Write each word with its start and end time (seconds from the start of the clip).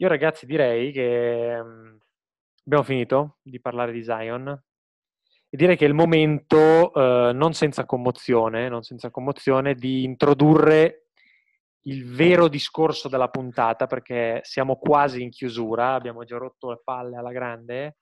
Io 0.00 0.06
ragazzi 0.06 0.46
direi 0.46 0.92
che 0.92 1.60
mm, 1.60 1.96
abbiamo 2.66 2.84
finito 2.84 3.38
di 3.42 3.60
parlare 3.60 3.90
di 3.90 4.04
Zion. 4.04 4.48
E 5.50 5.56
direi 5.56 5.76
che 5.76 5.86
è 5.86 5.88
il 5.88 5.94
momento, 5.94 6.92
eh, 6.94 7.32
non 7.32 7.52
senza 7.52 7.84
commozione, 7.84 8.68
non 8.68 8.82
senza 8.82 9.10
commozione, 9.10 9.74
di 9.74 10.04
introdurre 10.04 11.08
il 11.82 12.14
vero 12.14 12.48
discorso 12.48 13.08
della 13.08 13.28
puntata 13.28 13.86
perché 13.86 14.40
siamo 14.44 14.76
quasi 14.76 15.22
in 15.22 15.30
chiusura, 15.30 15.94
abbiamo 15.94 16.22
già 16.24 16.36
rotto 16.36 16.70
le 16.70 16.80
palle 16.84 17.16
alla 17.16 17.32
grande, 17.32 17.96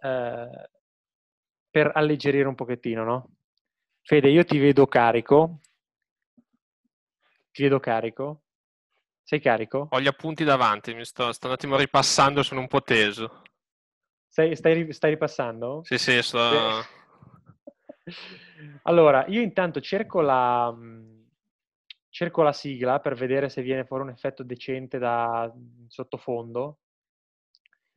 eh, 0.00 0.68
per 1.70 1.90
alleggerire 1.94 2.48
un 2.48 2.54
pochettino, 2.54 3.04
no? 3.04 3.30
Fede, 4.02 4.28
io 4.28 4.44
ti 4.44 4.58
vedo 4.58 4.86
carico, 4.86 5.60
ti 7.50 7.62
vedo 7.62 7.80
carico, 7.80 8.43
sei 9.24 9.40
carico? 9.40 9.88
Ho 9.90 10.00
gli 10.00 10.06
appunti 10.06 10.44
davanti, 10.44 10.94
mi 10.94 11.04
sto, 11.04 11.32
sto 11.32 11.46
un 11.46 11.54
attimo 11.54 11.76
ripassando, 11.76 12.42
sono 12.42 12.60
un 12.60 12.68
po' 12.68 12.82
teso. 12.82 13.42
Stai, 14.28 14.54
stai, 14.54 14.92
stai 14.92 15.10
ripassando? 15.10 15.80
Sì, 15.84 15.96
sì, 15.96 16.22
sto... 16.22 16.84
allora, 18.82 19.24
io 19.28 19.40
intanto 19.40 19.80
cerco 19.80 20.20
la, 20.20 20.74
cerco 22.10 22.42
la 22.42 22.52
sigla 22.52 23.00
per 23.00 23.14
vedere 23.14 23.48
se 23.48 23.62
viene 23.62 23.84
fuori 23.84 24.02
un 24.02 24.10
effetto 24.10 24.42
decente 24.42 24.98
da 24.98 25.50
sottofondo. 25.88 26.80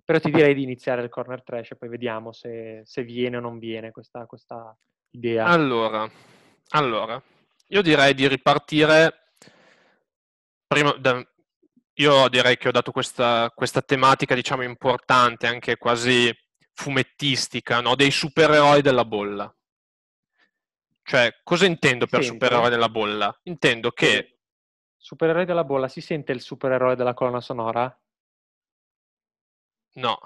Però 0.05 0.19
ti 0.19 0.31
direi 0.31 0.53
di 0.53 0.63
iniziare 0.63 1.03
il 1.03 1.09
corner 1.09 1.43
trash 1.43 1.71
e 1.71 1.75
poi 1.75 1.89
vediamo 1.89 2.31
se, 2.31 2.81
se 2.85 3.03
viene 3.03 3.35
o 3.35 3.41
non 3.41 3.59
viene 3.59 3.91
questa, 3.91 4.25
questa 4.25 4.73
idea. 5.09 5.43
Allora, 5.43 6.09
allora, 6.69 7.21
io 7.67 7.81
direi 7.81 8.13
di 8.13 8.25
ripartire 8.25 9.26
prima, 10.67 10.91
da, 10.93 11.25
io 11.93 12.27
direi 12.29 12.57
che 12.57 12.67
ho 12.67 12.71
dato 12.71 12.91
questa, 12.91 13.51
questa, 13.55 13.81
tematica, 13.81 14.35
diciamo, 14.35 14.63
importante, 14.63 15.47
anche 15.47 15.77
quasi 15.77 16.31
fumettistica, 16.73 17.81
no? 17.81 17.95
dei 17.95 18.11
supereroi 18.11 18.81
della 18.81 19.05
bolla. 19.05 19.51
Cioè, 21.01 21.39
cosa 21.41 21.65
intendo 21.65 22.05
per 22.05 22.23
Senti. 22.23 22.37
supereroe 22.37 22.69
della 22.69 22.89
bolla? 22.89 23.35
Intendo 23.43 23.91
che... 23.91 24.39
Supereroe 24.97 25.45
della 25.45 25.63
bolla, 25.63 25.87
si 25.87 26.01
sente 26.01 26.33
il 26.33 26.41
supereroe 26.41 26.95
della 26.95 27.13
colonna 27.13 27.39
sonora? 27.39 27.97
No. 29.93 30.19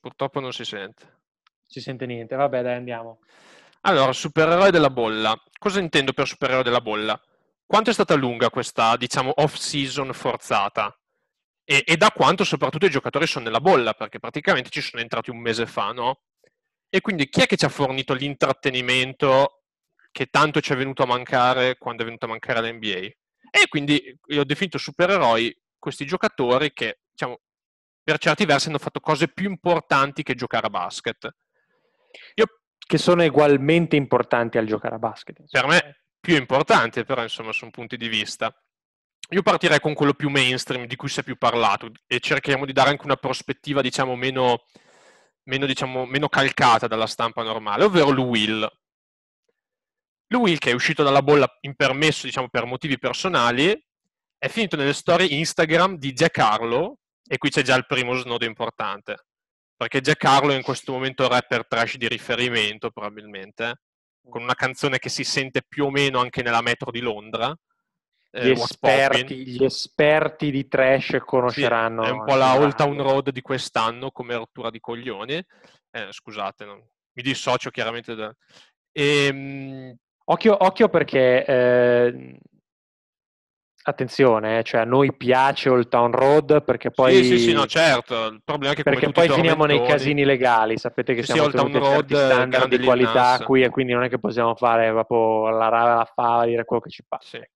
Purtroppo 0.00 0.40
non 0.40 0.52
si 0.52 0.64
sente. 0.64 1.18
Si 1.66 1.80
sente 1.80 2.06
niente, 2.06 2.34
vabbè 2.34 2.62
dai 2.62 2.76
andiamo. 2.76 3.20
Allora, 3.82 4.12
supereroe 4.12 4.70
della 4.70 4.90
bolla. 4.90 5.40
Cosa 5.58 5.78
intendo 5.78 6.12
per 6.12 6.26
supereroe 6.26 6.62
della 6.62 6.80
bolla? 6.80 7.20
Quanto 7.66 7.90
è 7.90 7.92
stata 7.92 8.14
lunga 8.14 8.48
questa, 8.48 8.96
diciamo, 8.96 9.32
off-season 9.34 10.12
forzata? 10.12 10.96
E, 11.64 11.82
e, 11.84 11.96
da 11.96 12.12
quanto 12.12 12.44
soprattutto 12.44 12.86
i 12.86 12.90
giocatori 12.90 13.26
sono 13.26 13.46
nella 13.46 13.60
bolla, 13.60 13.92
perché 13.94 14.20
praticamente 14.20 14.70
ci 14.70 14.80
sono 14.80 15.02
entrati 15.02 15.30
un 15.30 15.40
mese 15.40 15.66
fa, 15.66 15.90
no? 15.90 16.20
E 16.88 17.00
quindi 17.00 17.28
chi 17.28 17.40
è 17.42 17.46
che 17.46 17.56
ci 17.56 17.64
ha 17.64 17.68
fornito 17.68 18.14
l'intrattenimento 18.14 19.62
che 20.12 20.26
tanto 20.26 20.60
ci 20.60 20.72
è 20.72 20.76
venuto 20.76 21.02
a 21.02 21.06
mancare 21.06 21.76
quando 21.76 22.02
è 22.02 22.04
venuto 22.04 22.26
a 22.26 22.28
mancare 22.28 22.60
l'NBA? 22.70 23.10
E 23.50 23.68
quindi 23.68 24.16
io 24.26 24.40
ho 24.40 24.44
definito 24.44 24.78
supereroi 24.78 25.52
questi 25.76 26.06
giocatori 26.06 26.72
che, 26.72 27.00
diciamo, 27.10 27.40
per 28.00 28.18
certi 28.18 28.44
versi 28.44 28.68
hanno 28.68 28.78
fatto 28.78 29.00
cose 29.00 29.26
più 29.26 29.50
importanti 29.50 30.22
che 30.22 30.36
giocare 30.36 30.68
a 30.68 30.70
basket. 30.70 31.34
Io, 32.34 32.46
che 32.78 32.98
sono 32.98 33.24
ugualmente 33.24 33.96
importanti 33.96 34.56
al 34.56 34.66
giocare 34.66 34.94
a 34.94 34.98
basket. 34.98 35.42
Per 35.50 35.66
me 35.66 36.05
più 36.26 36.34
importante, 36.34 37.04
però 37.04 37.22
insomma 37.22 37.52
sono 37.52 37.70
punti 37.70 37.96
di 37.96 38.08
vista. 38.08 38.52
Io 39.30 39.42
partirei 39.42 39.78
con 39.78 39.94
quello 39.94 40.12
più 40.12 40.28
mainstream, 40.28 40.86
di 40.86 40.96
cui 40.96 41.08
si 41.08 41.20
è 41.20 41.22
più 41.22 41.36
parlato, 41.36 41.88
e 42.04 42.18
cercheremo 42.18 42.66
di 42.66 42.72
dare 42.72 42.90
anche 42.90 43.04
una 43.04 43.14
prospettiva, 43.14 43.80
diciamo, 43.80 44.16
meno, 44.16 44.64
meno, 45.44 45.66
diciamo, 45.66 46.04
meno 46.04 46.28
calcata 46.28 46.88
dalla 46.88 47.06
stampa 47.06 47.44
normale, 47.44 47.84
ovvero 47.84 48.10
Lou 48.10 48.26
Will. 48.26 48.68
Che 50.26 50.70
è 50.70 50.72
uscito 50.72 51.04
dalla 51.04 51.22
bolla 51.22 51.48
impermesso, 51.60 52.26
diciamo, 52.26 52.48
per 52.48 52.64
motivi 52.64 52.98
personali, 52.98 53.70
è 54.36 54.48
finito 54.48 54.74
nelle 54.74 54.94
storie 54.94 55.28
Instagram 55.28 55.96
di 55.96 56.12
Jack 56.12 56.38
Harlow, 56.38 56.98
e 57.24 57.38
qui 57.38 57.50
c'è 57.50 57.62
già 57.62 57.76
il 57.76 57.86
primo 57.86 58.14
snodo 58.14 58.44
importante, 58.44 59.26
perché 59.76 60.00
Jack 60.00 60.24
Harlow 60.24 60.50
è 60.50 60.56
in 60.56 60.64
questo 60.64 60.90
momento 60.90 61.28
rapper 61.28 61.68
trash 61.68 61.96
di 61.96 62.08
riferimento, 62.08 62.90
probabilmente, 62.90 63.82
con 64.28 64.42
una 64.42 64.54
canzone 64.54 64.98
che 64.98 65.08
si 65.08 65.24
sente 65.24 65.62
più 65.66 65.86
o 65.86 65.90
meno 65.90 66.18
anche 66.20 66.42
nella 66.42 66.62
metro 66.62 66.90
di 66.90 67.00
Londra. 67.00 67.56
Eh, 68.30 68.48
gli, 68.48 68.50
esperti, 68.50 69.46
gli, 69.46 69.64
esperti, 69.64 70.50
di 70.50 70.68
trash 70.68 71.18
conosceranno. 71.24 72.02
Sì, 72.04 72.10
è 72.10 72.12
un 72.12 72.24
po' 72.24 72.34
la 72.34 72.58
Old 72.58 72.74
Town 72.74 73.00
Road 73.00 73.30
di 73.30 73.40
quest'anno 73.40 74.10
come 74.10 74.34
rottura 74.34 74.70
di 74.70 74.80
coglioni. 74.80 75.42
Eh, 75.90 76.08
scusate, 76.10 76.64
no? 76.64 76.88
mi 77.16 77.22
dissocio 77.22 77.70
chiaramente. 77.70 78.14
Da... 78.14 78.34
E, 78.92 79.26
ehm, 79.26 79.96
occhio, 80.24 80.64
occhio, 80.64 80.88
perché 80.88 81.44
eh, 81.44 82.38
attenzione, 83.88 84.58
eh, 84.58 84.62
cioè 84.64 84.80
a 84.80 84.84
noi 84.84 85.14
piace 85.14 85.68
Old 85.68 85.88
Town 85.88 86.10
Road 86.10 86.64
perché 86.64 86.90
poi... 86.90 87.14
Sì, 87.14 87.24
sì, 87.24 87.38
sì, 87.38 87.52
no, 87.52 87.66
certo, 87.66 88.26
il 88.26 88.40
problema 88.44 88.72
è 88.72 88.76
che 88.76 88.82
Perché 88.82 89.10
poi 89.10 89.28
finiamo 89.28 89.64
nei 89.64 89.82
casini 89.84 90.24
legali, 90.24 90.76
sapete 90.76 91.14
che 91.14 91.22
sì, 91.22 91.32
siamo 91.32 91.50
sì, 91.50 91.56
tenuti 91.56 91.80
certi 91.80 92.14
standard 92.14 92.68
di 92.68 92.84
qualità 92.84 93.38
qui 93.44 93.62
e 93.62 93.70
quindi 93.70 93.92
non 93.92 94.02
è 94.02 94.08
che 94.08 94.18
possiamo 94.18 94.54
fare 94.56 94.90
proprio 94.90 95.50
la 95.50 95.68
rava 95.68 95.94
la 95.94 96.12
fava, 96.12 96.46
dire 96.46 96.64
quello 96.64 96.82
che 96.82 96.90
ci 96.90 97.04
passa. 97.06 97.38
Sì. 97.38 97.48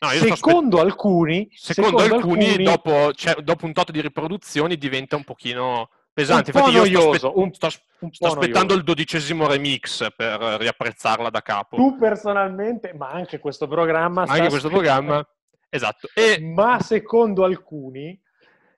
No, 0.00 0.08
secondo, 0.08 0.78
spe... 0.78 0.86
alcuni, 0.86 1.48
secondo, 1.52 1.98
secondo 1.98 2.16
alcuni, 2.16 2.46
alcuni, 2.46 2.64
dopo, 2.64 3.12
cioè, 3.12 3.34
dopo 3.42 3.66
un 3.66 3.72
tot 3.72 3.90
di 3.90 4.00
riproduzioni 4.00 4.76
diventa 4.76 5.16
un 5.16 5.24
pochino 5.24 5.90
pesante. 6.12 6.50
Un 6.54 6.56
Infatti, 6.56 6.74
io 6.74 6.82
noioso, 6.82 7.14
sto, 7.14 7.26
aspe- 7.28 7.40
un, 7.40 7.52
sto, 7.52 7.68
un 8.00 8.12
sto 8.12 8.26
aspettando 8.28 8.74
il 8.74 8.82
dodicesimo 8.82 9.46
remix 9.46 10.08
per 10.14 10.40
riapprezzarla 10.40 11.28
da 11.28 11.42
capo. 11.42 11.76
Tu 11.76 11.96
personalmente, 11.98 12.94
ma 12.94 13.10
anche 13.10 13.38
questo 13.38 13.66
programma. 13.66 14.24
Anche 14.26 14.48
questo 14.48 14.68
programma. 14.68 15.26
Esatto. 15.70 16.08
E, 16.12 16.40
Ma 16.40 16.80
secondo 16.80 17.44
alcuni... 17.44 18.20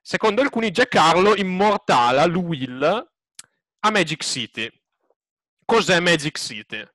Secondo 0.05 0.41
alcuni 0.41 0.71
Harlow 0.89 1.33
immortala 1.35 2.25
Will 2.25 2.83
a 2.83 3.89
Magic 3.89 4.21
City. 4.21 4.69
Cos'è 5.65 5.99
Magic 6.01 6.37
City? 6.37 6.85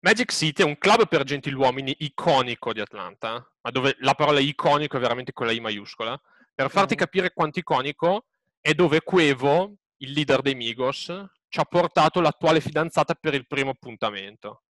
Magic 0.00 0.32
City 0.32 0.62
è 0.62 0.64
un 0.64 0.78
club 0.78 1.08
per 1.08 1.24
gentiluomini 1.24 1.96
iconico 1.98 2.72
di 2.72 2.80
Atlanta, 2.80 3.32
ma 3.60 3.70
dove 3.70 3.96
la 3.98 4.14
parola 4.14 4.38
iconico 4.38 4.96
è 4.96 5.00
veramente 5.00 5.32
con 5.32 5.46
la 5.46 5.52
I 5.52 5.60
maiuscola. 5.60 6.18
Per 6.54 6.70
farti 6.70 6.94
mm. 6.94 6.98
capire 6.98 7.32
quanto 7.32 7.58
iconico 7.58 8.26
è 8.60 8.74
dove 8.74 9.02
Quevo, 9.02 9.74
il 9.98 10.12
leader 10.12 10.40
dei 10.40 10.54
Migos, 10.54 11.12
ci 11.48 11.58
ha 11.58 11.64
portato 11.64 12.20
l'attuale 12.20 12.60
fidanzata 12.60 13.14
per 13.14 13.34
il 13.34 13.46
primo 13.46 13.70
appuntamento 13.70 14.62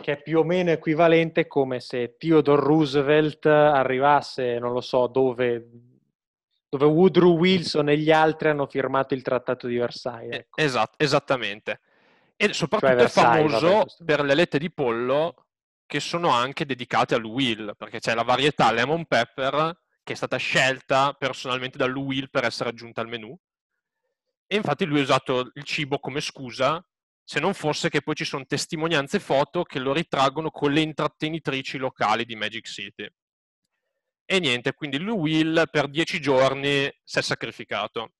che 0.00 0.12
è 0.12 0.22
più 0.22 0.40
o 0.40 0.44
meno 0.44 0.70
equivalente 0.70 1.46
come 1.46 1.80
se 1.80 2.16
Theodore 2.18 2.62
Roosevelt 2.62 3.46
arrivasse, 3.46 4.58
non 4.58 4.72
lo 4.72 4.80
so, 4.80 5.06
dove, 5.06 5.68
dove 6.68 6.84
Woodrow 6.84 7.36
Wilson 7.36 7.88
e 7.88 7.98
gli 7.98 8.10
altri 8.10 8.48
hanno 8.48 8.66
firmato 8.66 9.14
il 9.14 9.22
trattato 9.22 9.66
di 9.66 9.76
Versailles. 9.76 10.34
Ecco. 10.34 10.60
Esatto, 10.60 10.96
esattamente. 10.98 11.80
E 12.36 12.52
soprattutto 12.52 12.92
cioè 12.92 13.04
è 13.04 13.08
famoso 13.08 13.68
vabbè, 13.68 14.04
per 14.04 14.24
le 14.24 14.34
lette 14.34 14.58
di 14.58 14.70
pollo 14.70 15.46
che 15.86 16.00
sono 16.00 16.30
anche 16.30 16.66
dedicate 16.66 17.14
a 17.14 17.18
Lou 17.18 17.32
Will, 17.32 17.74
perché 17.76 18.00
c'è 18.00 18.14
la 18.14 18.22
varietà 18.22 18.72
Lemon 18.72 19.04
Pepper 19.06 19.82
che 20.02 20.12
è 20.12 20.16
stata 20.16 20.36
scelta 20.36 21.14
personalmente 21.16 21.78
da 21.78 21.86
Will 21.86 22.28
per 22.30 22.44
essere 22.44 22.68
aggiunta 22.68 23.00
al 23.00 23.08
menù. 23.08 23.36
E 24.46 24.56
infatti 24.56 24.84
lui 24.84 24.98
ha 24.98 25.02
usato 25.02 25.50
il 25.54 25.62
cibo 25.62 25.98
come 25.98 26.20
scusa 26.20 26.84
se 27.24 27.40
non 27.40 27.54
fosse 27.54 27.88
che 27.88 28.02
poi 28.02 28.14
ci 28.14 28.24
sono 28.24 28.44
testimonianze 28.44 29.18
foto 29.18 29.62
che 29.62 29.78
lo 29.78 29.94
ritraggono 29.94 30.50
con 30.50 30.72
le 30.72 30.82
intrattenitrici 30.82 31.78
locali 31.78 32.26
di 32.26 32.36
Magic 32.36 32.66
City. 32.66 33.08
E 34.26 34.38
niente, 34.38 34.74
quindi 34.74 34.98
lui 34.98 35.16
Will 35.16 35.68
per 35.70 35.88
dieci 35.88 36.20
giorni 36.20 36.90
si 37.02 37.18
è 37.18 37.22
sacrificato. 37.22 38.12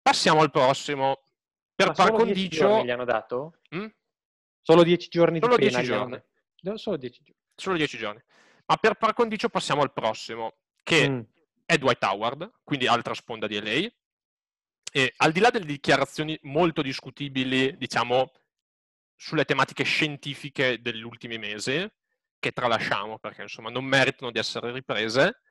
Passiamo 0.00 0.40
al 0.40 0.50
prossimo. 0.50 1.22
Per 1.74 1.88
Ma 1.88 1.92
par 1.92 2.12
condicio... 2.12 2.82
gli 2.82 2.90
hanno 2.90 3.04
dato? 3.04 3.60
Mm? 3.74 3.86
Solo 4.62 4.82
dieci 4.82 5.08
giorni 5.08 5.38
solo 5.40 5.56
di 5.56 5.68
dieci 5.68 5.82
giorni. 5.84 6.22
Solo 6.74 6.96
dieci 6.96 7.22
giorni. 7.22 7.40
Solo 7.54 7.76
dieci 7.76 7.98
giorni. 7.98 8.22
Ma 8.66 8.76
per 8.76 8.94
par 8.94 9.14
condicio 9.14 9.48
passiamo 9.48 9.82
al 9.82 9.92
prossimo, 9.92 10.56
che 10.82 11.08
mm. 11.08 11.20
è 11.64 11.78
Dwight 11.78 12.02
Howard, 12.02 12.60
quindi 12.64 12.86
altra 12.86 13.14
sponda 13.14 13.46
di 13.46 13.60
LA, 13.60 13.88
e 14.98 15.14
al 15.18 15.30
di 15.30 15.38
là 15.38 15.50
delle 15.50 15.64
dichiarazioni 15.64 16.36
molto 16.42 16.82
discutibili, 16.82 17.76
diciamo, 17.76 18.32
sulle 19.14 19.44
tematiche 19.44 19.84
scientifiche 19.84 20.80
degli 20.80 21.02
ultimi 21.02 21.38
mesi, 21.38 21.88
che 22.40 22.50
tralasciamo 22.50 23.18
perché 23.20 23.42
insomma 23.42 23.70
non 23.70 23.84
meritano 23.84 24.32
di 24.32 24.40
essere 24.40 24.72
riprese, 24.72 25.42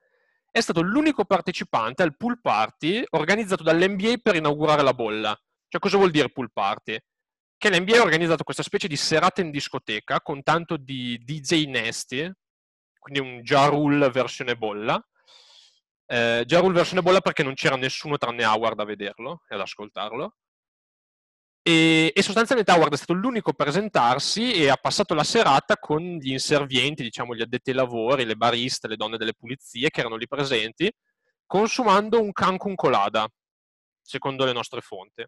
è 0.52 0.60
stato 0.60 0.82
l'unico 0.82 1.24
partecipante 1.24 2.04
al 2.04 2.18
pool 2.18 2.42
party 2.42 3.06
organizzato 3.12 3.64
dall'NBA 3.64 4.16
per 4.22 4.36
inaugurare 4.36 4.82
la 4.82 4.94
bolla. 4.94 5.34
Cioè, 5.70 5.80
cosa 5.80 5.96
vuol 5.96 6.12
dire 6.12 6.30
pool 6.30 6.52
party? 6.52 6.98
Che 7.58 7.70
l'NBA 7.70 8.00
ha 8.00 8.04
organizzato 8.04 8.44
questa 8.44 8.64
specie 8.64 8.90
di 8.90 8.98
serata 8.98 9.40
in 9.40 9.50
discoteca 9.50 10.20
con 10.20 10.44
tanto 10.44 10.76
di 10.76 11.18
DJ 11.24 11.68
nasty, 11.68 12.30
quindi 13.00 13.20
un 13.22 13.42
Ja 13.44 13.68
Rule 13.68 14.10
versione 14.10 14.58
bolla, 14.58 15.02
Eh, 16.10 16.44
Ja 16.46 16.60
Rule 16.60 16.74
versione 16.74 17.02
bolla 17.02 17.20
perché 17.20 17.44
non 17.44 17.54
c'era 17.54 17.76
nessuno 17.76 18.18
tranne 18.18 18.46
Howard 18.46 18.80
a 18.80 18.86
vederlo 18.86 19.44
e 19.48 19.56
ad 19.56 19.62
ascoltarlo. 19.62 20.36
E, 21.62 22.14
e, 22.16 22.22
sostanzialmente 22.22 22.72
Howard 22.72 22.94
è 22.94 22.96
stato 22.96 23.12
l'unico 23.12 23.50
a 23.50 23.54
presentarsi 23.54 24.54
e 24.54 24.70
ha 24.70 24.78
passato 24.78 25.14
la 25.14 25.26
serata 25.26 25.76
con 25.76 26.02
gli 26.02 26.32
inservienti, 26.32 27.04
diciamo 27.04 27.36
gli 27.36 27.42
addetti 27.42 27.72
ai 27.72 27.76
lavori, 27.76 28.24
le 28.24 28.38
bariste, 28.38 28.88
le 28.88 28.96
donne 28.96 29.18
delle 29.18 29.34
pulizie 29.34 29.90
che 29.90 30.00
erano 30.00 30.16
lì 30.16 30.28
presenti, 30.28 30.90
consumando 31.46 32.22
un 32.22 32.32
Cancun 32.32 32.74
colada, 32.74 33.28
secondo 34.02 34.46
le 34.46 34.54
nostre 34.54 34.80
fonti. 34.80 35.26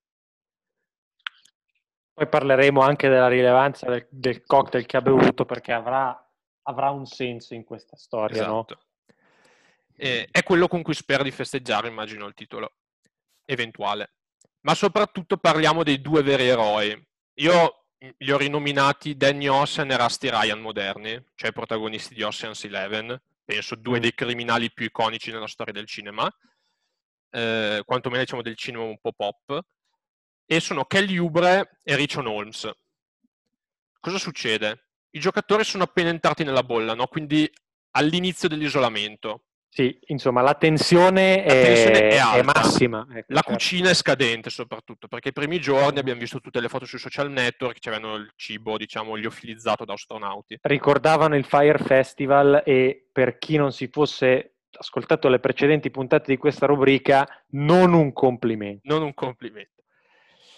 Poi 2.13 2.27
parleremo 2.27 2.79
anche 2.79 3.09
della 3.09 3.27
rilevanza 3.27 3.89
del, 3.89 4.07
del 4.09 4.43
cocktail 4.45 4.85
che 4.85 4.95
ha 4.95 5.01
bevuto 5.01 5.43
perché 5.43 5.73
avrà, 5.73 6.17
avrà, 6.63 6.89
un 6.89 7.05
senso 7.05 7.53
in 7.53 7.65
questa 7.65 7.97
storia, 7.97 8.43
esatto. 8.43 8.75
no? 8.75 8.81
Eh, 9.99 10.27
è 10.31 10.43
quello 10.43 10.67
con 10.67 10.81
cui 10.81 10.93
spera 10.93 11.23
di 11.23 11.31
festeggiare, 11.31 11.87
immagino, 11.87 12.25
il 12.25 12.33
titolo 12.33 12.73
eventuale 13.45 14.13
ma 14.61 14.75
soprattutto 14.75 15.37
parliamo 15.37 15.83
dei 15.83 16.01
due 16.01 16.23
veri 16.23 16.47
eroi. 16.47 17.07
Io 17.35 17.85
li 18.17 18.31
ho 18.31 18.37
rinominati 18.37 19.15
Danny 19.15 19.47
Ocean 19.47 19.91
e 19.91 19.97
Rusty 19.97 20.29
Ryan 20.29 20.59
moderni, 20.59 21.21
cioè 21.35 21.49
i 21.49 21.53
protagonisti 21.53 22.13
di 22.13 22.23
Ocean's 22.23 22.63
Eleven, 22.63 23.19
penso 23.43 23.75
due 23.75 23.99
mm. 23.99 24.01
dei 24.01 24.13
criminali 24.13 24.71
più 24.71 24.85
iconici 24.85 25.31
nella 25.31 25.47
storia 25.47 25.73
del 25.73 25.85
cinema, 25.85 26.29
eh, 27.31 27.81
quantomeno 27.85 28.23
diciamo 28.23 28.41
del 28.41 28.55
cinema 28.55 28.83
un 28.83 28.99
po' 28.99 29.13
pop, 29.13 29.59
e 30.45 30.59
sono 30.59 30.85
Kelly 30.85 31.17
Ubre 31.17 31.77
e 31.83 31.95
Richon 31.95 32.27
Holmes. 32.27 32.69
Cosa 33.99 34.17
succede? 34.17 34.87
I 35.11 35.19
giocatori 35.19 35.63
sono 35.63 35.83
appena 35.83 36.09
entrati 36.09 36.43
nella 36.43 36.63
bolla, 36.63 36.93
no? 36.95 37.07
quindi 37.07 37.49
all'inizio 37.91 38.47
dell'isolamento. 38.47 39.45
Sì, 39.79 39.97
insomma, 40.07 40.41
la 40.41 40.55
tensione, 40.55 41.37
la 41.37 41.53
tensione 41.53 42.09
è, 42.09 42.17
è, 42.17 42.39
è, 42.39 42.41
massima. 42.41 43.07
Ecco, 43.09 43.27
la 43.27 43.35
certo. 43.35 43.51
cucina 43.51 43.89
è 43.89 43.93
scadente 43.93 44.49
soprattutto, 44.49 45.07
perché 45.07 45.29
i 45.29 45.31
primi 45.31 45.57
giorni 45.61 45.99
abbiamo 45.99 46.19
visto 46.19 46.41
tutte 46.41 46.59
le 46.59 46.67
foto 46.67 46.83
sui 46.83 46.99
social 46.99 47.31
network, 47.31 47.79
c'erano 47.79 48.15
il 48.15 48.29
cibo, 48.35 48.75
diciamo, 48.75 49.15
liofilizzato 49.15 49.85
da 49.85 49.93
astronauti. 49.93 50.57
Ricordavano 50.63 51.37
il 51.37 51.45
Fire 51.45 51.77
Festival 51.77 52.61
e 52.65 53.07
per 53.09 53.37
chi 53.37 53.55
non 53.55 53.71
si 53.71 53.87
fosse 53.87 54.55
ascoltato 54.69 55.29
le 55.29 55.39
precedenti 55.39 55.89
puntate 55.91 56.29
di 56.29 56.37
questa 56.37 56.65
rubrica, 56.65 57.25
non 57.51 57.93
un 57.93 58.11
complimento. 58.11 58.81
Non 58.83 59.01
un 59.01 59.13
complimento. 59.13 59.83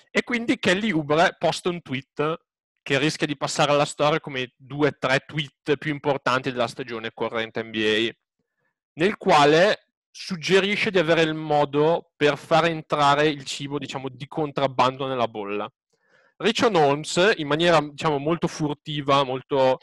E 0.10 0.24
quindi 0.24 0.58
Kelly 0.58 0.90
Ubre 0.90 1.36
posta 1.38 1.70
un 1.70 1.80
tweet 1.84 2.40
che 2.82 2.98
rischia 2.98 3.28
di 3.28 3.38
passare 3.38 3.70
alla 3.70 3.86
storia 3.86 4.20
come 4.20 4.54
due 4.58 4.88
o 4.88 4.96
tre 4.98 5.20
tweet 5.28 5.78
più 5.78 5.92
importanti 5.92 6.52
della 6.52 6.68
stagione 6.68 7.12
corrente 7.14 7.62
NBA 7.62 8.10
nel 8.94 9.18
quale 9.18 9.88
suggerisce 10.12 10.92
di 10.92 11.00
avere 11.00 11.22
il 11.22 11.34
modo 11.34 12.12
per 12.16 12.38
far 12.38 12.66
entrare 12.66 13.28
il 13.28 13.46
cibo, 13.46 13.80
diciamo, 13.80 14.10
di 14.10 14.28
contrabbando 14.28 15.08
nella 15.08 15.28
bolla. 15.28 15.72
Richard 16.38 16.76
Holmes, 16.76 17.34
in 17.38 17.48
maniera, 17.48 17.80
diciamo, 17.80 18.18
molto 18.18 18.48
furtiva, 18.48 19.24
molto 19.24 19.78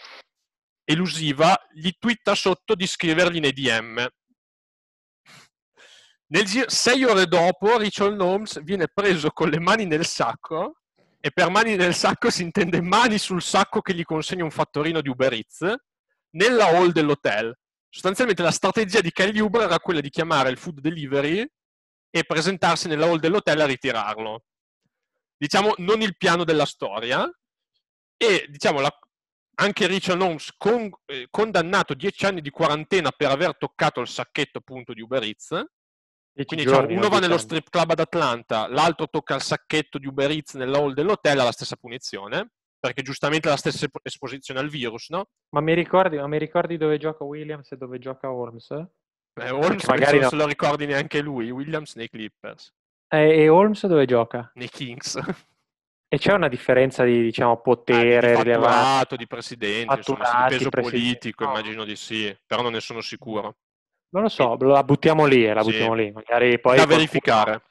elusiva, 0.84 1.58
gli 1.72 1.90
twitta 1.99 2.34
sotto 2.34 2.75
di 2.75 2.87
scrivergli 2.87 3.40
nei 3.40 3.52
DM. 3.52 4.06
Nel 6.31 6.44
giro, 6.44 6.69
sei 6.69 7.04
ore 7.04 7.26
dopo, 7.26 7.78
Richard 7.78 8.20
Holmes 8.20 8.62
viene 8.62 8.88
preso 8.93 9.31
con 9.31 9.49
le 9.49 9.61
mani 9.61 9.87
nel 9.87 10.04
sacco, 10.04 10.81
e 11.20 11.31
per 11.31 11.49
mani 11.50 11.75
nel 11.76 11.94
sacco 11.94 12.31
si 12.31 12.43
intende 12.43 12.81
mani 12.81 13.19
sul 13.19 13.43
sacco 13.43 13.81
che 13.81 13.94
gli 13.94 14.04
consegna 14.04 14.44
un 14.44 14.50
fattorino 14.50 15.00
di 15.00 15.08
Uber 15.08 15.32
Eats, 15.32 15.75
nella 16.31 16.66
hall 16.66 16.90
dell'hotel 16.90 17.56
sostanzialmente 17.88 18.43
la 18.43 18.50
strategia 18.50 19.00
di 19.00 19.11
Kelly 19.11 19.38
Uber 19.40 19.62
era 19.62 19.81
quella 19.81 20.00
di 20.00 20.11
chiamare 20.11 20.50
il 20.50 20.58
food 20.58 20.81
delivery 20.81 21.46
e 22.11 22.25
presentarsi 22.25 22.88
nella 22.88 23.06
hall 23.06 23.19
dell'hotel 23.19 23.61
a 23.61 23.67
ritirarlo. 23.67 24.44
Diciamo, 25.37 25.75
non 25.79 26.00
il 26.00 26.17
piano 26.17 26.44
della 26.44 26.67
storia. 26.67 27.31
E, 28.17 28.46
diciamo, 28.49 28.81
la, 28.81 28.93
anche 29.56 29.87
Richard 29.87 30.20
Holmes, 30.20 30.52
con, 30.56 30.90
eh, 31.06 31.29
condannato 31.31 31.94
10 31.94 32.26
anni 32.26 32.40
di 32.40 32.50
quarantena 32.50 33.11
per 33.11 33.31
aver 33.31 33.56
toccato 33.56 34.00
il 34.00 34.08
sacchetto 34.08 34.58
appunto 34.58 34.93
di 34.93 35.00
Uber 35.00 35.23
Eats. 35.23 35.49
Quindi 36.38 36.67
diciamo, 36.67 36.87
uno 36.88 37.08
va 37.08 37.19
nello 37.19 37.37
strip 37.37 37.69
club 37.69 37.90
ad 37.90 37.99
Atlanta, 37.99 38.69
l'altro 38.69 39.08
tocca 39.08 39.35
il 39.35 39.43
sacchetto 39.43 39.99
di 39.99 40.06
Uber 40.06 40.31
Eats 40.31 40.55
nella 40.55 40.79
hall 40.79 40.93
dell'hotel, 40.93 41.40
ha 41.40 41.44
la 41.44 41.52
stessa 41.52 41.75
punizione 41.75 42.52
perché 42.78 43.02
giustamente 43.02 43.48
la 43.48 43.56
stessa 43.56 43.86
esposizione 44.02 44.60
al 44.60 44.69
virus, 44.69 45.08
no? 45.10 45.28
Ma 45.50 45.60
mi 45.60 45.75
ricordi, 45.75 46.16
ma 46.16 46.26
mi 46.26 46.38
ricordi 46.38 46.76
dove 46.76 46.98
gioca 46.98 47.25
Williams 47.25 47.72
e 47.72 47.76
dove 47.76 47.98
gioca 47.98 48.30
Holmes? 48.30 48.70
Eh, 48.70 49.50
Holmes 49.50 49.84
magari 49.86 50.14
non 50.14 50.25
no. 50.25 50.28
se 50.28 50.36
lo 50.36 50.46
ricordi 50.46 50.86
neanche 50.86 51.20
lui, 51.20 51.50
Williams 51.50 51.94
nei 51.94 52.08
Clippers. 52.08 52.72
Eh, 53.08 53.42
e 53.42 53.48
Holmes 53.48 53.86
dove 53.86 54.04
gioca? 54.04 54.50
Nei 54.54 54.69
Kings. 54.69 55.19
E 56.10 56.16
c'è 56.16 56.32
una 56.32 56.48
differenza 56.48 57.04
di 57.04 57.20
diciamo, 57.20 57.60
potere, 57.60 58.32
ah, 58.32 58.42
di 58.42 58.50
fatturato, 58.50 59.16
di 59.16 59.26
presidente, 59.26 59.94
insomma, 59.94 60.48
di 60.48 60.56
peso 60.56 60.70
politico, 60.70 61.44
no. 61.44 61.50
immagino 61.50 61.84
di 61.84 61.96
sì, 61.96 62.34
però 62.46 62.62
non 62.62 62.72
ne 62.72 62.80
sono 62.80 63.02
sicuro. 63.02 63.56
Non 64.10 64.22
lo 64.22 64.30
so, 64.30 64.56
la 64.56 64.82
buttiamo 64.84 65.26
lì, 65.26 65.44
la 65.44 65.62
buttiamo 65.62 65.94
sì. 65.94 66.04
lì, 66.04 66.10
magari 66.12 66.58
poi... 66.60 66.78
Da 66.78 66.86
verificare 66.86 67.62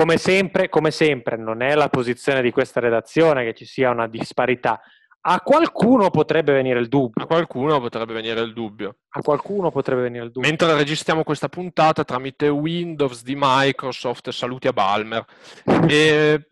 come 0.00 0.16
sempre, 0.16 0.70
come 0.70 0.90
sempre, 0.90 1.36
non 1.36 1.60
è 1.60 1.74
la 1.74 1.90
posizione 1.90 2.40
di 2.40 2.50
questa 2.50 2.80
redazione 2.80 3.44
che 3.44 3.52
ci 3.52 3.66
sia 3.66 3.90
una 3.90 4.06
disparità. 4.06 4.80
A 5.22 5.42
qualcuno 5.42 6.08
potrebbe 6.08 6.54
venire 6.54 6.80
il 6.80 6.88
dubbio. 6.88 7.22
A 7.22 7.26
qualcuno 7.26 7.78
potrebbe 7.80 8.14
venire 8.14 8.40
il 8.40 8.54
dubbio. 8.54 8.96
A 9.10 9.20
qualcuno 9.20 9.70
potrebbe 9.70 10.00
venire 10.00 10.24
il 10.24 10.30
dubbio. 10.30 10.48
Mentre 10.48 10.74
registriamo 10.74 11.22
questa 11.22 11.50
puntata 11.50 12.02
tramite 12.04 12.48
Windows 12.48 13.22
di 13.22 13.34
Microsoft, 13.36 14.30
saluti 14.30 14.68
a 14.68 14.72
Balmer. 14.72 15.22
E 15.86 16.46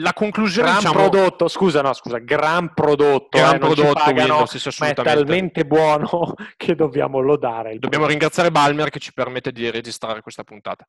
la 0.00 0.12
conclusione 0.12 0.70
gran 0.70 0.80
diciamo... 0.80 1.08
prodotto, 1.08 1.46
scusa, 1.46 1.82
no, 1.82 1.92
scusa, 1.92 2.18
gran 2.18 2.74
prodotto, 2.74 3.38
gran 3.38 3.54
eh, 3.54 3.58
prodotto 3.58 3.92
pagano, 3.92 4.34
Windows, 4.34 4.78
ma 4.80 4.88
è 4.88 4.94
talmente 4.94 5.64
buono 5.64 6.34
che 6.56 6.74
dobbiamo 6.74 7.20
lodare. 7.20 7.78
Dobbiamo 7.78 8.06
ringraziare 8.06 8.50
Balmer 8.50 8.90
che 8.90 8.98
ci 8.98 9.12
permette 9.12 9.52
di 9.52 9.70
registrare 9.70 10.22
questa 10.22 10.42
puntata. 10.42 10.84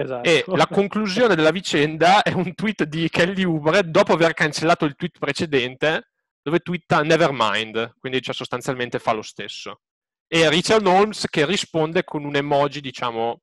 Esatto. 0.00 0.28
E 0.28 0.44
la 0.46 0.66
conclusione 0.66 1.34
della 1.34 1.50
vicenda 1.50 2.22
è 2.22 2.32
un 2.32 2.54
tweet 2.54 2.84
di 2.84 3.08
Kelly 3.08 3.42
Ubre 3.42 3.82
dopo 3.90 4.12
aver 4.12 4.32
cancellato 4.32 4.84
il 4.84 4.94
tweet 4.94 5.18
precedente 5.18 6.10
dove 6.40 6.60
twitta 6.60 7.02
Nevermind, 7.02 7.94
quindi 7.98 8.22
cioè, 8.22 8.34
sostanzialmente 8.34 8.98
fa 8.98 9.12
lo 9.12 9.22
stesso. 9.22 9.80
E 10.28 10.48
Richard 10.48 10.86
Holmes 10.86 11.26
che 11.28 11.44
risponde 11.44 12.04
con 12.04 12.24
un 12.24 12.36
emoji, 12.36 12.80
diciamo, 12.80 13.40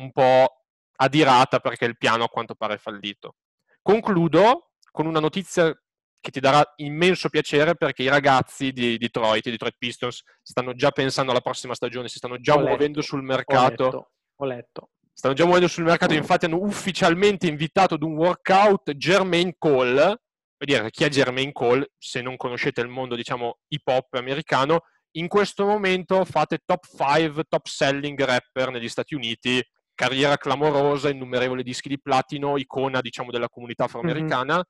un 0.00 0.10
po' 0.10 0.64
adirata 0.96 1.60
perché 1.60 1.84
il 1.84 1.96
piano 1.96 2.24
a 2.24 2.28
quanto 2.28 2.54
pare 2.54 2.74
è 2.74 2.78
fallito. 2.78 3.36
Concludo 3.80 4.72
con 4.90 5.06
una 5.06 5.20
notizia 5.20 5.72
che 6.20 6.30
ti 6.30 6.40
darà 6.40 6.64
immenso 6.76 7.28
piacere 7.28 7.76
perché 7.76 8.02
i 8.02 8.08
ragazzi 8.08 8.72
di 8.72 8.96
Detroit, 8.96 9.46
i 9.46 9.50
Detroit 9.50 9.76
Pistons, 9.78 10.22
stanno 10.42 10.74
già 10.74 10.90
pensando 10.90 11.30
alla 11.30 11.42
prossima 11.42 11.74
stagione, 11.74 12.08
si 12.08 12.16
stanno 12.16 12.40
già 12.40 12.54
ho 12.54 12.60
muovendo 12.60 13.00
letto, 13.00 13.02
sul 13.02 13.22
mercato. 13.22 13.84
Ho 13.84 13.86
letto, 13.86 14.10
ho 14.36 14.44
letto. 14.46 14.88
Stanno 15.16 15.34
già 15.34 15.44
muovendo 15.44 15.68
sul 15.68 15.84
mercato, 15.84 16.12
infatti 16.12 16.46
hanno 16.46 16.60
ufficialmente 16.60 17.46
invitato 17.46 17.94
ad 17.94 18.02
un 18.02 18.16
workout 18.16 18.90
Jermaine 18.92 19.54
Cole. 19.56 20.22
Per 20.56 20.66
dire, 20.66 20.90
chi 20.90 21.04
è 21.04 21.08
Jermaine 21.08 21.52
Cole? 21.52 21.92
Se 21.96 22.20
non 22.20 22.36
conoscete 22.36 22.80
il 22.80 22.88
mondo, 22.88 23.14
diciamo, 23.14 23.58
hip 23.68 23.86
hop 23.86 24.14
americano, 24.14 24.80
in 25.12 25.28
questo 25.28 25.64
momento 25.64 26.24
fate 26.24 26.58
top 26.64 26.84
5 26.86 27.44
top 27.48 27.66
selling 27.66 28.20
rapper 28.22 28.70
negli 28.70 28.88
Stati 28.88 29.14
Uniti, 29.14 29.62
carriera 29.94 30.36
clamorosa, 30.36 31.08
innumerevoli 31.08 31.62
dischi 31.62 31.88
di 31.88 32.00
platino, 32.00 32.56
icona, 32.56 33.00
diciamo, 33.00 33.30
della 33.30 33.48
comunità 33.48 33.84
afroamericana, 33.84 34.54
mm-hmm. 34.54 34.62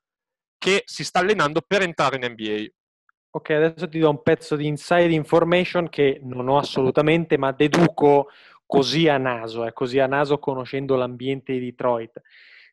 che 0.59 0.83
si 0.85 1.03
sta 1.03 1.19
allenando 1.19 1.61
per 1.65 1.81
entrare 1.81 2.17
in 2.17 2.31
NBA. 2.31 2.65
Ok, 3.31 3.49
adesso 3.49 3.89
ti 3.89 3.99
do 3.99 4.09
un 4.09 4.21
pezzo 4.21 4.55
di 4.55 4.65
inside 4.65 5.11
information 5.11 5.89
che 5.89 6.21
non 6.23 6.47
ho 6.47 6.57
assolutamente, 6.57 7.37
ma 7.37 7.51
deduco 7.51 8.29
così 8.75 9.07
a 9.07 9.17
naso, 9.17 9.65
eh, 9.65 9.73
così 9.73 9.99
a 9.99 10.07
naso 10.07 10.37
conoscendo 10.37 10.95
l'ambiente 10.95 11.53
di 11.53 11.59
Detroit. 11.59 12.21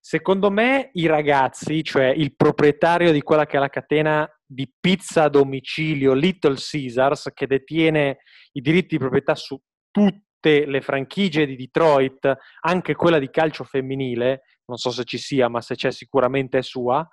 Secondo 0.00 0.50
me 0.50 0.90
i 0.94 1.06
ragazzi, 1.06 1.84
cioè 1.84 2.06
il 2.06 2.34
proprietario 2.34 3.12
di 3.12 3.22
quella 3.22 3.46
che 3.46 3.56
è 3.56 3.60
la 3.60 3.68
catena 3.68 4.28
di 4.44 4.68
pizza 4.80 5.24
a 5.24 5.28
domicilio 5.28 6.12
Little 6.12 6.56
Caesars, 6.58 7.30
che 7.32 7.46
detiene 7.46 8.18
i 8.52 8.60
diritti 8.60 8.96
di 8.96 8.98
proprietà 8.98 9.36
su 9.36 9.56
tutte 9.92 10.66
le 10.66 10.80
franchigie 10.80 11.46
di 11.46 11.54
Detroit, 11.54 12.36
anche 12.62 12.94
quella 12.96 13.20
di 13.20 13.30
calcio 13.30 13.62
femminile, 13.62 14.42
non 14.64 14.78
so 14.78 14.90
se 14.90 15.04
ci 15.04 15.18
sia, 15.18 15.48
ma 15.48 15.60
se 15.60 15.76
c'è 15.76 15.92
sicuramente 15.92 16.58
è 16.58 16.62
sua, 16.62 17.08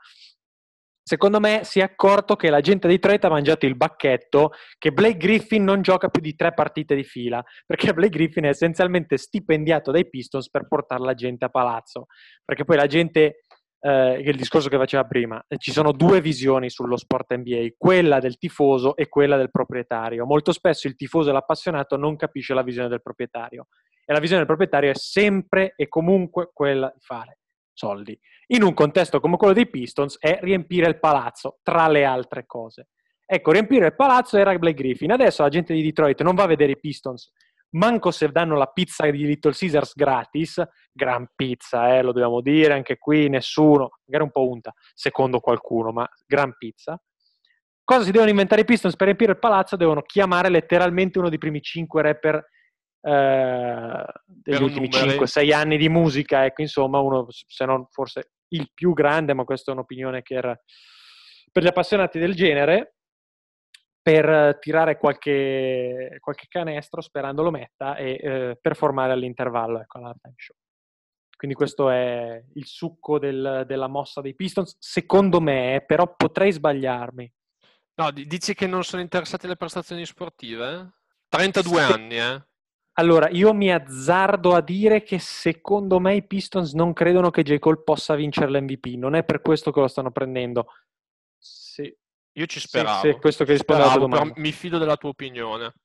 secondo 1.10 1.40
me 1.40 1.62
si 1.64 1.80
è 1.80 1.82
accorto 1.82 2.36
che 2.36 2.52
la 2.52 2.62
gente 2.62 2.88
di 2.88 2.94
Detroit 2.94 3.26
ha 3.26 3.30
mangiato 3.30 3.66
il 3.66 3.76
bacchetto 3.76 4.52
che 4.78 4.92
Blake 4.92 5.18
Griffin 5.18 5.64
non 5.64 5.82
gioca 5.82 6.08
più 6.10 6.22
di 6.22 6.36
tre 6.36 6.54
partite 6.54 6.94
di 6.94 7.04
fila, 7.04 7.44
perché 7.66 7.96
Blake 7.96 8.16
Griffin 8.16 8.44
è 8.44 8.50
essenzialmente 8.50 9.18
stipendiato 9.18 9.90
dai 9.90 10.08
Pistons 10.08 10.52
per 10.52 10.68
portare 10.68 11.04
la 11.04 11.16
gente 11.16 11.46
a 11.46 11.50
palazzo, 11.50 12.06
perché 12.46 12.64
poi 12.64 12.76
la 12.76 12.86
gente 12.86 13.46
eh, 13.80 14.22
il 14.24 14.36
discorso 14.36 14.70
che 14.70 14.78
faceva 14.78 15.04
prima. 15.06 15.44
Ci 15.58 15.72
sono 15.72 15.94
due 15.94 16.22
visioni 16.22 16.70
sullo 16.70 16.96
sport 16.96 17.34
NBA, 17.34 17.70
quella 17.76 18.20
del 18.20 18.38
tifoso 18.38 18.96
e 18.96 19.10
quella 19.10 19.36
del 19.36 19.50
proprietario. 19.50 20.28
Molto 20.28 20.52
spesso 20.52 20.86
il 20.86 20.96
tifoso 20.96 21.32
e 21.32 21.34
l'appassionato 21.34 21.98
non 21.98 22.18
capisce 22.18 22.54
la 22.54 22.62
visione 22.62 22.88
del 22.88 23.02
proprietario 23.02 23.66
e 24.06 24.14
la 24.14 24.20
visione 24.20 24.46
del 24.46 24.48
proprietario 24.48 24.92
è 24.92 24.96
sempre 24.96 25.74
e 25.76 25.88
comunque 25.88 26.52
quella 26.54 26.92
di 26.94 27.02
fare 27.02 27.40
soldi. 27.80 28.20
In 28.48 28.64
un 28.64 28.74
contesto 28.74 29.22
come 29.22 29.38
quello 29.38 29.54
dei 29.54 29.70
Pistons 29.70 30.18
è 30.20 30.40
riempire 30.42 30.88
il 30.90 31.00
palazzo, 31.00 31.60
tra 31.64 31.88
le 31.88 32.04
altre 32.04 32.46
cose. 32.46 32.90
Ecco, 33.26 33.52
riempire 33.52 33.88
il 33.88 33.96
palazzo 33.96 34.38
era 34.38 34.58
Blake 34.58 34.76
Griffin. 34.76 35.12
Adesso 35.12 35.44
la 35.44 35.50
gente 35.50 35.74
di 35.74 35.82
Detroit 35.84 36.22
non 36.22 36.36
va 36.36 36.44
a 36.44 36.48
vedere 36.48 36.74
i 36.74 36.80
Pistons 36.80 37.32
manco 37.72 38.12
se 38.12 38.30
danno 38.30 38.56
la 38.56 38.66
pizza 38.66 39.10
di 39.10 39.26
Little 39.26 39.54
Caesars 39.54 39.94
gratis, 39.94 40.62
gran 40.92 41.28
pizza, 41.36 41.96
eh, 41.96 42.02
lo 42.02 42.12
dobbiamo 42.12 42.42
dire, 42.42 42.74
anche 42.74 42.98
qui 42.98 43.30
nessuno, 43.30 44.00
magari 44.06 44.24
un 44.24 44.32
po' 44.32 44.48
unta, 44.48 44.74
secondo 44.94 45.40
qualcuno, 45.40 45.92
ma 45.92 46.08
gran 46.26 46.56
pizza. 46.58 47.00
Cosa 47.84 48.04
si 48.04 48.12
devono 48.12 48.30
inventare 48.30 48.62
i 48.62 48.66
Pistons 48.66 48.96
per 48.96 49.06
riempire 49.06 49.32
il 49.32 49.40
palazzo? 49.40 49.76
Devono 49.76 50.02
chiamare 50.02 50.50
letteralmente 50.50 51.20
uno 51.20 51.30
dei 51.30 51.40
primi 51.40 51.62
cinque 51.62 52.02
rapper 52.02 52.44
eh, 53.02 54.06
degli 54.26 54.62
ultimi 54.62 54.88
5-6 54.90 55.54
anni 55.54 55.78
di 55.78 55.90
musica, 55.90 56.46
ecco, 56.46 56.62
insomma, 56.62 57.00
uno, 57.00 57.28
se 57.30 57.66
non 57.66 57.86
forse 57.90 58.32
il 58.50 58.72
più 58.74 58.94
grande, 58.94 59.34
ma 59.34 59.44
questa 59.44 59.72
è 59.72 59.74
un'opinione 59.74 60.22
che 60.22 60.34
era 60.34 60.60
per 61.52 61.64
gli 61.64 61.68
appassionati 61.68 62.20
del 62.20 62.36
genere, 62.36 62.96
per 64.02 64.58
tirare 64.60 64.98
qualche, 64.98 66.18
qualche 66.20 66.46
canestro 66.48 67.02
sperando 67.02 67.44
lo 67.44 67.52
metta 67.52 67.96
e 67.96 68.20
eh, 68.22 68.58
performare 68.60 69.12
all'intervallo 69.12 69.82
ecco, 69.82 69.98
all'halftime 69.98 70.34
show. 70.38 70.56
Quindi 71.36 71.56
questo 71.56 71.90
è 71.90 72.44
il 72.56 72.66
succo 72.66 73.18
del, 73.18 73.64
della 73.66 73.88
mossa 73.88 74.20
dei 74.20 74.36
Pistons, 74.36 74.76
secondo 74.78 75.40
me, 75.40 75.84
però 75.88 76.14
potrei 76.16 76.52
sbagliarmi. 76.52 77.34
No, 77.96 78.12
dici 78.12 78.54
che 78.54 78.68
non 78.68 78.84
sono 78.84 79.02
interessati 79.02 79.46
alle 79.46 79.56
prestazioni 79.56 80.06
sportive? 80.06 80.96
32 81.30 81.82
Se... 81.82 81.94
anni, 81.94 82.18
eh? 82.18 82.48
Allora, 83.00 83.30
io 83.30 83.54
mi 83.54 83.72
azzardo 83.72 84.54
a 84.54 84.60
dire 84.62 85.04
che 85.04 85.20
secondo 85.20 86.02
me 86.02 86.16
i 86.16 86.28
Pistons 86.28 86.74
non 86.74 86.92
credono 86.92 87.30
che 87.30 87.44
J. 87.44 87.58
Cole 87.58 87.82
possa 87.82 88.14
vincere 88.14 88.52
l'MVP, 88.52 88.98
non 88.98 89.16
è 89.16 89.24
per 89.24 89.42
questo 89.42 89.72
che 89.72 89.80
lo 89.80 89.88
stanno 89.88 90.12
prendendo. 90.12 90.66
Se, 91.38 91.98
io 92.34 92.46
ci 92.46 92.60
speravo. 92.60 93.00
Sì, 93.00 93.14
sì, 93.14 93.20
questo 93.20 93.46
che 93.46 93.58
alla 93.68 93.96
domanda. 93.96 94.34
mi 94.36 94.52
fido 94.52 94.78
della 94.78 94.98
tua 94.98 95.10
opinione. 95.10 95.76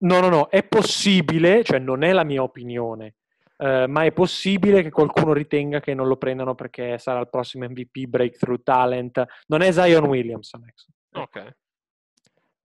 No, 0.00 0.20
no, 0.20 0.28
no, 0.28 0.48
è 0.50 0.62
possibile, 0.62 1.64
cioè 1.64 1.78
non 1.78 2.02
è 2.02 2.12
la 2.12 2.24
mia 2.24 2.42
opinione, 2.42 3.14
eh, 3.56 3.86
ma 3.86 4.04
è 4.04 4.12
possibile 4.12 4.82
che 4.82 4.90
qualcuno 4.90 5.32
ritenga 5.32 5.80
che 5.80 5.94
non 5.94 6.06
lo 6.06 6.18
prendano 6.18 6.54
perché 6.54 6.98
sarà 6.98 7.20
il 7.20 7.30
prossimo 7.30 7.66
MVP, 7.66 8.04
breakthrough 8.04 8.62
talent. 8.62 9.24
Non 9.46 9.62
è 9.62 9.72
Zion 9.72 10.04
Williamson. 10.04 10.66
Ok. 11.12 11.56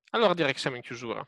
Allora 0.10 0.34
direi 0.34 0.51
che 0.51 0.60
siamo 0.60 0.75
in 0.75 0.81
chiusura. 0.81 1.25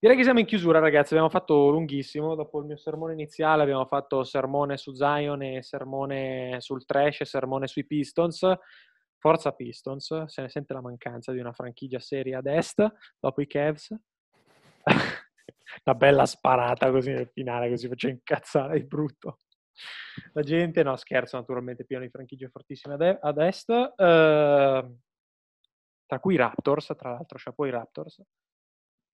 Direi 0.00 0.16
che 0.16 0.22
siamo 0.22 0.38
in 0.38 0.46
chiusura, 0.46 0.78
ragazzi. 0.78 1.14
Abbiamo 1.14 1.28
fatto 1.28 1.70
lunghissimo. 1.70 2.36
Dopo 2.36 2.60
il 2.60 2.66
mio 2.66 2.76
sermone 2.76 3.14
iniziale 3.14 3.62
abbiamo 3.62 3.84
fatto 3.84 4.22
sermone 4.22 4.76
su 4.76 4.94
Zion 4.94 5.42
e 5.42 5.62
sermone 5.64 6.60
sul 6.60 6.84
trash 6.86 7.22
e 7.22 7.24
sermone 7.24 7.66
sui 7.66 7.84
Pistons. 7.84 8.46
Forza 9.18 9.50
Pistons, 9.50 10.26
se 10.26 10.42
ne 10.42 10.48
sente 10.48 10.72
la 10.72 10.80
mancanza 10.80 11.32
di 11.32 11.40
una 11.40 11.52
franchigia 11.52 11.98
seria 11.98 12.38
ad 12.38 12.46
est 12.46 12.94
dopo 13.18 13.40
i 13.40 13.48
Cavs. 13.48 13.88
una 15.84 15.94
bella 15.96 16.26
sparata 16.26 16.92
così 16.92 17.10
nel 17.10 17.28
finale, 17.32 17.68
così 17.68 17.88
faccio 17.88 18.06
incazzare 18.06 18.78
di 18.78 18.86
brutto. 18.86 19.38
La 20.32 20.42
gente, 20.42 20.84
no 20.84 20.94
scherzo, 20.94 21.36
naturalmente 21.36 21.84
pieno 21.84 22.04
di 22.04 22.10
franchigie 22.10 22.48
fortissime 22.48 23.18
ad, 23.20 23.38
est, 23.38 23.68
uh, 23.68 23.94
tra 26.06 26.20
cui 26.20 26.34
i 26.34 26.36
Raptors, 26.36 26.94
tra 26.96 27.10
l'altro, 27.10 27.38
c'è 27.38 27.52
poi 27.52 27.68
i 27.68 27.72
Raptors. 27.72 28.22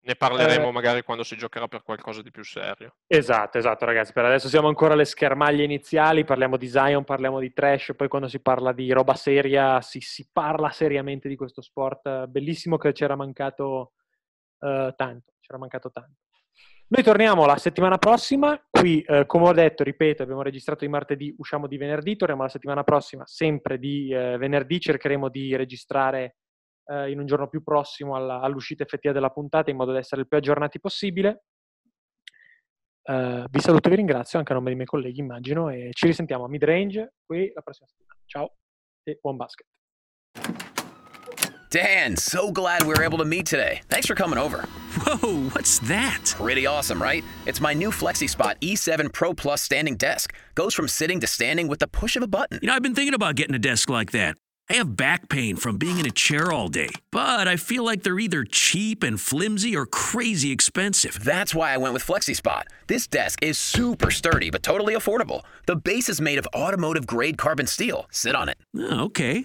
Ne 0.06 0.16
parleremo 0.16 0.68
eh, 0.68 0.72
magari 0.72 1.02
quando 1.02 1.22
si 1.22 1.34
giocherà 1.34 1.66
per 1.66 1.82
qualcosa 1.82 2.20
di 2.20 2.30
più 2.30 2.44
serio. 2.44 2.96
Esatto, 3.06 3.56
esatto, 3.56 3.86
ragazzi. 3.86 4.12
Per 4.12 4.24
adesso 4.24 4.48
siamo 4.48 4.68
ancora 4.68 4.92
alle 4.92 5.06
schermaglie 5.06 5.64
iniziali. 5.64 6.24
Parliamo 6.24 6.58
di 6.58 6.68
Zion, 6.68 7.04
parliamo 7.04 7.40
di 7.40 7.54
trash. 7.54 7.94
Poi, 7.96 8.08
quando 8.08 8.28
si 8.28 8.40
parla 8.40 8.72
di 8.72 8.92
roba 8.92 9.14
seria, 9.14 9.80
si, 9.80 10.00
si 10.00 10.28
parla 10.30 10.70
seriamente 10.70 11.26
di 11.26 11.36
questo 11.36 11.62
sport. 11.62 12.26
Bellissimo 12.26 12.76
che 12.76 12.92
c'era 12.92 13.16
mancato 13.16 13.92
uh, 14.58 14.92
tanto. 14.94 15.32
C'era 15.40 15.58
mancato 15.58 15.90
tanto. 15.90 16.20
Noi 16.88 17.02
torniamo 17.02 17.46
la 17.46 17.56
settimana 17.56 17.96
prossima. 17.96 18.62
Qui, 18.70 19.00
eh, 19.00 19.24
come 19.24 19.48
ho 19.48 19.52
detto, 19.52 19.82
ripeto, 19.82 20.22
abbiamo 20.22 20.42
registrato 20.42 20.84
di 20.84 20.90
martedì, 20.90 21.34
usciamo 21.38 21.66
di 21.66 21.78
venerdì. 21.78 22.14
Torniamo 22.14 22.42
la 22.42 22.50
settimana 22.50 22.84
prossima, 22.84 23.24
sempre 23.26 23.78
di 23.78 24.10
eh, 24.10 24.36
venerdì. 24.36 24.80
Cercheremo 24.80 25.30
di 25.30 25.56
registrare 25.56 26.36
eh, 26.86 27.10
in 27.10 27.18
un 27.18 27.26
giorno 27.26 27.48
più 27.48 27.62
prossimo 27.62 28.16
alla, 28.16 28.40
all'uscita 28.40 28.82
effettiva 28.82 29.12
della 29.12 29.30
puntata 29.30 29.70
in 29.70 29.76
modo 29.76 29.92
da 29.92 29.98
essere 29.98 30.22
il 30.22 30.28
più 30.28 30.36
aggiornati 30.36 30.80
possibile. 30.80 31.44
Uh, 33.06 33.44
vi 33.50 33.60
saluto 33.60 33.88
e 33.88 33.90
vi 33.90 33.96
ringrazio 33.96 34.38
anche 34.38 34.52
a 34.52 34.54
nome 34.54 34.68
dei 34.68 34.76
miei 34.76 34.86
colleghi, 34.86 35.20
immagino, 35.20 35.68
e 35.68 35.90
ci 35.92 36.06
risentiamo 36.06 36.44
a 36.44 36.48
midrange 36.48 37.16
qui 37.26 37.52
la 37.54 37.60
prossima 37.60 37.86
settimana. 37.86 38.18
Ciao 38.24 38.54
e 39.04 39.18
buon 39.20 39.36
basket. 39.36 39.66
Dan, 41.70 42.16
so 42.16 42.52
glad 42.52 42.82
we 42.82 42.94
were 42.94 43.02
able 43.02 43.18
to 43.18 43.24
meet 43.24 43.46
today. 43.46 43.82
Thanks 43.88 44.06
for 44.06 44.14
coming 44.14 44.38
over. 44.38 44.64
Whoa, 45.04 45.48
what's 45.50 45.80
that? 45.80 46.32
Pretty 46.36 46.66
awesome, 46.66 47.02
right? 47.02 47.24
It's 47.46 47.60
my 47.60 47.74
new 47.74 47.90
FlexiSpot 47.90 48.54
E7 48.60 49.12
Pro 49.12 49.34
Plus 49.34 49.60
standing 49.60 49.96
desk. 49.96 50.32
Goes 50.54 50.72
from 50.72 50.86
sitting 50.86 51.18
to 51.20 51.26
standing 51.26 51.66
with 51.66 51.80
the 51.80 51.88
push 51.88 52.14
of 52.14 52.22
a 52.22 52.28
button. 52.28 52.60
You 52.62 52.68
know, 52.68 52.74
I've 52.74 52.82
been 52.82 52.94
thinking 52.94 53.12
about 53.12 53.34
getting 53.34 53.56
a 53.56 53.58
desk 53.58 53.90
like 53.90 54.12
that. 54.12 54.36
I 54.70 54.74
have 54.74 54.96
back 54.96 55.28
pain 55.28 55.56
from 55.56 55.76
being 55.76 55.98
in 55.98 56.06
a 56.06 56.10
chair 56.10 56.50
all 56.50 56.68
day, 56.68 56.88
but 57.10 57.46
I 57.46 57.56
feel 57.56 57.84
like 57.84 58.02
they're 58.02 58.18
either 58.18 58.44
cheap 58.44 59.02
and 59.02 59.20
flimsy 59.20 59.76
or 59.76 59.84
crazy 59.84 60.52
expensive. 60.52 61.22
That's 61.22 61.54
why 61.54 61.74
I 61.74 61.76
went 61.76 61.92
with 61.92 62.02
FlexiSpot. 62.06 62.62
This 62.86 63.06
desk 63.06 63.42
is 63.42 63.58
super 63.58 64.10
sturdy 64.10 64.50
but 64.50 64.62
totally 64.62 64.94
affordable. 64.94 65.42
The 65.66 65.76
base 65.76 66.08
is 66.08 66.18
made 66.18 66.38
of 66.38 66.48
automotive 66.54 67.06
grade 67.06 67.36
carbon 67.36 67.66
steel. 67.66 68.06
Sit 68.10 68.34
on 68.34 68.48
it. 68.48 68.56
Oh, 68.74 69.04
okay. 69.04 69.44